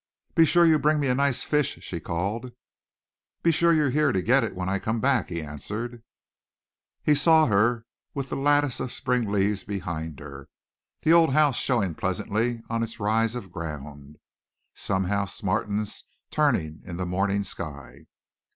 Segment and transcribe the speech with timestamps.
[0.33, 2.53] "Be sure you bring me a nice fish," she called.
[3.43, 6.01] "Be sure you're here to get it when I come back," he answered.
[7.03, 7.85] He saw her
[8.15, 10.49] with the lattice of spring leaves behind her,
[11.01, 14.17] the old house showing pleasantly on its rise of ground,
[14.73, 18.07] some house martens turning in the morning sky.